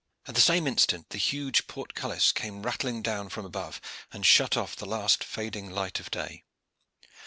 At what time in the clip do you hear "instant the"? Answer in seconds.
0.65-1.19